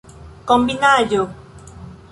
kombinaĵo 0.47 1.23